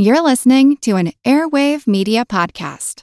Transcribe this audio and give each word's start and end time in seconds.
You're 0.00 0.22
listening 0.22 0.76
to 0.82 0.94
an 0.94 1.10
Airwave 1.24 1.88
Media 1.88 2.24
Podcast. 2.24 3.02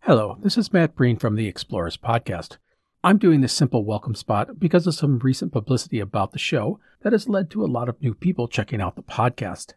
Hello, 0.00 0.36
this 0.40 0.58
is 0.58 0.72
Matt 0.72 0.96
Breen 0.96 1.16
from 1.16 1.36
the 1.36 1.46
Explorers 1.46 1.96
Podcast. 1.96 2.56
I'm 3.04 3.18
doing 3.18 3.40
this 3.40 3.52
simple 3.52 3.84
welcome 3.84 4.16
spot 4.16 4.58
because 4.58 4.88
of 4.88 4.96
some 4.96 5.20
recent 5.20 5.52
publicity 5.52 6.00
about 6.00 6.32
the 6.32 6.40
show 6.40 6.80
that 7.02 7.12
has 7.12 7.28
led 7.28 7.50
to 7.50 7.64
a 7.64 7.70
lot 7.70 7.88
of 7.88 8.02
new 8.02 8.14
people 8.14 8.48
checking 8.48 8.80
out 8.80 8.96
the 8.96 9.02
podcast. 9.04 9.74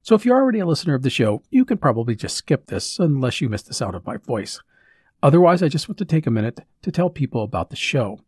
So 0.00 0.14
if 0.14 0.24
you're 0.24 0.40
already 0.40 0.60
a 0.60 0.66
listener 0.66 0.94
of 0.94 1.02
the 1.02 1.10
show, 1.10 1.42
you 1.50 1.66
can 1.66 1.76
probably 1.76 2.14
just 2.16 2.38
skip 2.38 2.68
this 2.68 2.98
unless 2.98 3.42
you 3.42 3.50
miss 3.50 3.64
the 3.64 3.74
sound 3.74 3.96
of 3.96 4.06
my 4.06 4.16
voice. 4.16 4.62
Otherwise, 5.22 5.62
I 5.62 5.68
just 5.68 5.90
want 5.90 5.98
to 5.98 6.06
take 6.06 6.26
a 6.26 6.30
minute 6.30 6.60
to 6.80 6.90
tell 6.90 7.10
people 7.10 7.42
about 7.42 7.68
the 7.68 7.76
show. 7.76 8.20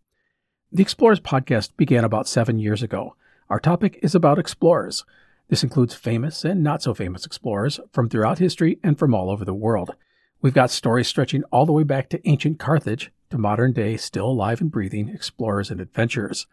The 0.70 0.82
Explorers 0.82 1.20
podcast 1.20 1.74
began 1.78 2.04
about 2.04 2.28
seven 2.28 2.58
years 2.58 2.82
ago. 2.82 3.16
Our 3.50 3.60
topic 3.60 3.98
is 4.02 4.14
about 4.14 4.38
explorers. 4.38 5.04
This 5.48 5.62
includes 5.62 5.94
famous 5.94 6.44
and 6.44 6.62
not 6.62 6.82
so 6.82 6.94
famous 6.94 7.26
explorers 7.26 7.78
from 7.92 8.08
throughout 8.08 8.38
history 8.38 8.78
and 8.82 8.98
from 8.98 9.14
all 9.14 9.30
over 9.30 9.44
the 9.44 9.54
world. 9.54 9.94
We've 10.40 10.54
got 10.54 10.70
stories 10.70 11.08
stretching 11.08 11.44
all 11.44 11.66
the 11.66 11.72
way 11.72 11.82
back 11.82 12.08
to 12.10 12.28
ancient 12.28 12.58
Carthage 12.58 13.12
to 13.30 13.38
modern 13.38 13.72
day, 13.72 13.96
still 13.96 14.28
alive 14.28 14.60
and 14.60 14.70
breathing 14.70 15.08
explorers 15.08 15.70
and 15.70 15.80
adventurers. 15.80 16.46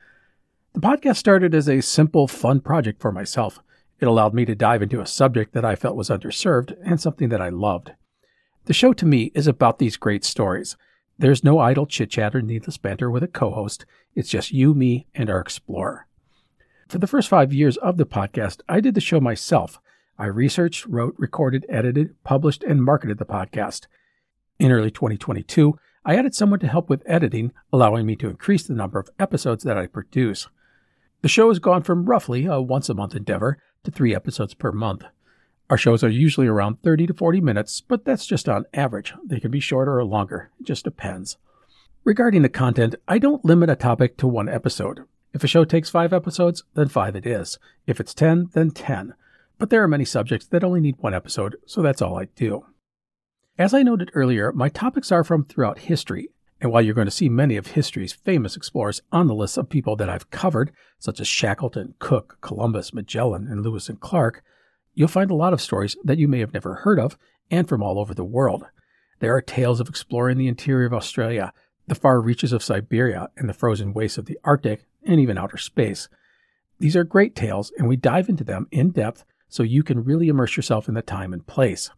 The 0.73 0.81
podcast 0.81 1.17
started 1.17 1.55
as 1.55 1.69
a 1.69 1.81
simple, 1.81 2.27
fun 2.27 2.59
project 2.59 3.01
for 3.01 3.11
myself. 3.11 3.59
It 3.99 4.07
allowed 4.07 4.33
me 4.33 4.45
to 4.45 4.55
dive 4.55 4.81
into 4.81 4.99
a 4.99 5.05
subject 5.05 5.53
that 5.53 5.65
I 5.65 5.75
felt 5.75 5.95
was 5.95 6.09
underserved 6.09 6.75
and 6.83 6.99
something 6.99 7.29
that 7.29 7.41
I 7.41 7.49
loved. 7.49 7.91
The 8.65 8.73
show 8.73 8.93
to 8.93 9.05
me 9.05 9.31
is 9.33 9.47
about 9.47 9.79
these 9.79 9.97
great 9.97 10.23
stories. 10.23 10.75
There's 11.17 11.43
no 11.43 11.59
idle 11.59 11.85
chit 11.85 12.09
chat 12.09 12.35
or 12.35 12.41
needless 12.41 12.77
banter 12.77 13.09
with 13.09 13.23
a 13.23 13.27
co 13.27 13.51
host. 13.51 13.85
It's 14.15 14.29
just 14.29 14.51
you, 14.51 14.73
me, 14.73 15.07
and 15.13 15.29
our 15.29 15.39
explorer. 15.39 16.07
For 16.91 16.97
the 16.97 17.07
first 17.07 17.29
five 17.29 17.53
years 17.53 17.77
of 17.77 17.95
the 17.95 18.05
podcast, 18.05 18.59
I 18.67 18.81
did 18.81 18.95
the 18.95 18.99
show 18.99 19.21
myself. 19.21 19.79
I 20.19 20.25
researched, 20.25 20.85
wrote, 20.85 21.15
recorded, 21.17 21.65
edited, 21.69 22.21
published, 22.25 22.63
and 22.63 22.83
marketed 22.83 23.17
the 23.17 23.23
podcast. 23.23 23.87
In 24.59 24.73
early 24.73 24.91
2022, 24.91 25.79
I 26.03 26.17
added 26.17 26.35
someone 26.35 26.59
to 26.59 26.67
help 26.67 26.89
with 26.89 27.05
editing, 27.05 27.53
allowing 27.71 28.05
me 28.05 28.17
to 28.17 28.27
increase 28.27 28.63
the 28.63 28.73
number 28.73 28.99
of 28.99 29.09
episodes 29.17 29.63
that 29.63 29.77
I 29.77 29.87
produce. 29.87 30.49
The 31.21 31.29
show 31.29 31.47
has 31.47 31.59
gone 31.59 31.83
from 31.83 32.07
roughly 32.07 32.45
a 32.45 32.59
once 32.59 32.89
a 32.89 32.93
month 32.93 33.15
endeavor 33.15 33.57
to 33.85 33.91
three 33.91 34.13
episodes 34.13 34.53
per 34.53 34.73
month. 34.73 35.05
Our 35.69 35.77
shows 35.77 36.03
are 36.03 36.09
usually 36.09 36.47
around 36.47 36.83
30 36.83 37.07
to 37.07 37.13
40 37.13 37.39
minutes, 37.39 37.79
but 37.79 38.03
that's 38.03 38.25
just 38.25 38.49
on 38.49 38.65
average. 38.73 39.13
They 39.25 39.39
can 39.39 39.49
be 39.49 39.61
shorter 39.61 39.97
or 39.97 40.03
longer, 40.03 40.51
it 40.59 40.65
just 40.65 40.83
depends. 40.83 41.37
Regarding 42.03 42.41
the 42.41 42.49
content, 42.49 42.95
I 43.07 43.17
don't 43.17 43.45
limit 43.45 43.69
a 43.69 43.77
topic 43.77 44.17
to 44.17 44.27
one 44.27 44.49
episode. 44.49 45.05
If 45.33 45.43
a 45.43 45.47
show 45.47 45.63
takes 45.63 45.89
five 45.89 46.11
episodes, 46.13 46.63
then 46.73 46.89
five 46.89 47.15
it 47.15 47.25
is. 47.25 47.57
If 47.87 47.99
it's 47.99 48.13
10, 48.13 48.49
then 48.53 48.71
10. 48.71 49.13
But 49.57 49.69
there 49.69 49.83
are 49.83 49.87
many 49.87 50.05
subjects 50.05 50.47
that 50.47 50.63
only 50.63 50.81
need 50.81 50.95
one 50.99 51.13
episode, 51.13 51.55
so 51.65 51.81
that's 51.81 52.01
all 52.01 52.17
I 52.19 52.25
do. 52.35 52.65
As 53.57 53.73
I 53.73 53.83
noted 53.83 54.11
earlier, 54.13 54.51
my 54.51 54.69
topics 54.69 55.11
are 55.11 55.23
from 55.23 55.45
throughout 55.45 55.79
history, 55.79 56.29
and 56.59 56.71
while 56.71 56.81
you're 56.81 56.95
going 56.95 57.05
to 57.05 57.11
see 57.11 57.29
many 57.29 57.57
of 57.57 57.67
history's 57.67 58.13
famous 58.13 58.55
explorers 58.55 59.01
on 59.11 59.27
the 59.27 59.35
list 59.35 59.57
of 59.57 59.69
people 59.69 59.95
that 59.95 60.09
I've 60.09 60.31
covered, 60.31 60.71
such 60.99 61.19
as 61.19 61.27
Shackleton, 61.27 61.95
Cook, 61.99 62.37
Columbus, 62.41 62.93
Magellan, 62.93 63.47
and 63.47 63.61
Lewis 63.61 63.87
and 63.87 63.99
Clark, 63.99 64.43
you'll 64.93 65.07
find 65.07 65.31
a 65.31 65.35
lot 65.35 65.53
of 65.53 65.61
stories 65.61 65.95
that 66.03 66.17
you 66.17 66.27
may 66.27 66.39
have 66.39 66.53
never 66.53 66.75
heard 66.75 66.99
of 66.99 67.17
and 67.49 67.69
from 67.69 67.81
all 67.81 67.99
over 67.99 68.13
the 68.13 68.25
world. 68.25 68.65
There 69.19 69.35
are 69.35 69.41
tales 69.41 69.79
of 69.79 69.87
exploring 69.87 70.37
the 70.37 70.47
interior 70.47 70.87
of 70.87 70.93
Australia, 70.93 71.53
the 71.87 71.95
far 71.95 72.21
reaches 72.21 72.53
of 72.53 72.63
Siberia, 72.63 73.29
and 73.37 73.47
the 73.47 73.53
frozen 73.53 73.93
wastes 73.93 74.17
of 74.17 74.25
the 74.25 74.39
Arctic, 74.43 74.85
and 75.11 75.19
even 75.19 75.37
outer 75.37 75.57
space. 75.57 76.09
These 76.79 76.95
are 76.95 77.03
great 77.03 77.35
tales, 77.35 77.71
and 77.77 77.87
we 77.87 77.95
dive 77.95 78.29
into 78.29 78.43
them 78.43 78.67
in 78.71 78.91
depth 78.91 79.23
so 79.47 79.61
you 79.61 79.83
can 79.83 80.03
really 80.03 80.29
immerse 80.29 80.55
yourself 80.55 80.87
in 80.87 80.95
the 80.95 81.01
time 81.01 81.33
and 81.33 81.45
place. 81.45 81.91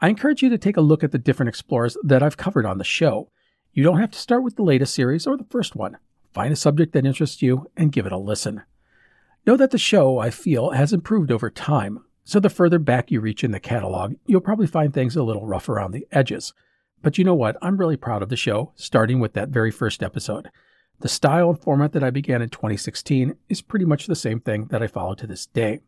I 0.00 0.08
encourage 0.08 0.42
you 0.42 0.50
to 0.50 0.58
take 0.58 0.76
a 0.76 0.82
look 0.82 1.02
at 1.02 1.10
the 1.10 1.18
different 1.18 1.48
explorers 1.48 1.96
that 2.04 2.22
I've 2.22 2.36
covered 2.36 2.66
on 2.66 2.78
the 2.78 2.84
show. 2.84 3.30
You 3.72 3.82
don't 3.82 3.98
have 3.98 4.10
to 4.10 4.18
start 4.18 4.42
with 4.42 4.56
the 4.56 4.62
latest 4.62 4.94
series 4.94 5.26
or 5.26 5.36
the 5.36 5.46
first 5.50 5.74
one. 5.74 5.96
Find 6.32 6.52
a 6.52 6.56
subject 6.56 6.92
that 6.92 7.06
interests 7.06 7.40
you 7.40 7.70
and 7.76 7.90
give 7.90 8.04
it 8.04 8.12
a 8.12 8.18
listen. 8.18 8.62
Know 9.46 9.56
that 9.56 9.70
the 9.70 9.78
show, 9.78 10.18
I 10.18 10.30
feel, 10.30 10.70
has 10.70 10.92
improved 10.92 11.32
over 11.32 11.48
time, 11.48 12.04
so 12.24 12.40
the 12.40 12.50
further 12.50 12.78
back 12.78 13.10
you 13.10 13.20
reach 13.20 13.42
in 13.42 13.52
the 13.52 13.60
catalog, 13.60 14.16
you'll 14.26 14.40
probably 14.40 14.66
find 14.66 14.92
things 14.92 15.16
a 15.16 15.22
little 15.22 15.46
rough 15.46 15.68
around 15.68 15.92
the 15.92 16.06
edges. 16.12 16.52
But 17.00 17.16
you 17.16 17.24
know 17.24 17.34
what? 17.34 17.56
I'm 17.62 17.76
really 17.76 17.96
proud 17.96 18.22
of 18.22 18.28
the 18.28 18.36
show, 18.36 18.72
starting 18.74 19.20
with 19.20 19.32
that 19.32 19.48
very 19.48 19.70
first 19.70 20.02
episode. 20.02 20.50
The 21.00 21.08
style 21.08 21.50
and 21.50 21.60
format 21.60 21.92
that 21.92 22.02
I 22.02 22.08
began 22.08 22.40
in 22.40 22.48
2016 22.48 23.36
is 23.50 23.60
pretty 23.60 23.84
much 23.84 24.06
the 24.06 24.14
same 24.14 24.40
thing 24.40 24.66
that 24.66 24.82
I 24.82 24.86
follow 24.86 25.14
to 25.16 25.26
this 25.26 25.44
day. 25.44 25.80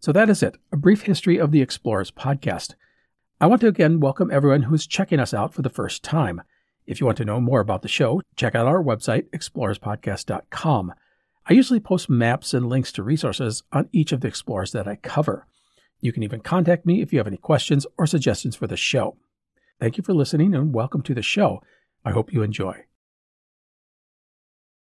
So 0.00 0.12
that 0.12 0.28
is 0.28 0.42
it, 0.42 0.56
a 0.72 0.76
brief 0.76 1.02
history 1.02 1.38
of 1.38 1.52
the 1.52 1.62
Explorers 1.62 2.10
podcast. 2.10 2.74
I 3.40 3.46
want 3.46 3.60
to 3.60 3.68
again 3.68 4.00
welcome 4.00 4.32
everyone 4.32 4.62
who 4.62 4.74
is 4.74 4.88
checking 4.88 5.20
us 5.20 5.32
out 5.32 5.54
for 5.54 5.62
the 5.62 5.70
first 5.70 6.02
time. 6.02 6.42
If 6.84 7.00
you 7.00 7.06
want 7.06 7.18
to 7.18 7.24
know 7.24 7.40
more 7.40 7.60
about 7.60 7.82
the 7.82 7.88
show, 7.88 8.20
check 8.34 8.56
out 8.56 8.66
our 8.66 8.82
website, 8.82 9.30
explorerspodcast.com. 9.30 10.94
I 11.46 11.52
usually 11.52 11.80
post 11.80 12.10
maps 12.10 12.52
and 12.52 12.68
links 12.68 12.90
to 12.92 13.04
resources 13.04 13.62
on 13.72 13.88
each 13.92 14.10
of 14.10 14.20
the 14.20 14.28
explorers 14.28 14.72
that 14.72 14.88
I 14.88 14.96
cover. 14.96 15.46
You 16.00 16.12
can 16.12 16.24
even 16.24 16.40
contact 16.40 16.84
me 16.84 17.02
if 17.02 17.12
you 17.12 17.20
have 17.20 17.28
any 17.28 17.36
questions 17.36 17.86
or 17.96 18.06
suggestions 18.06 18.56
for 18.56 18.66
the 18.66 18.76
show. 18.76 19.16
Thank 19.78 19.96
you 19.96 20.02
for 20.02 20.12
listening 20.12 20.56
and 20.56 20.74
welcome 20.74 21.02
to 21.02 21.14
the 21.14 21.22
show. 21.22 21.62
I 22.04 22.10
hope 22.10 22.32
you 22.32 22.42
enjoy. 22.42 22.84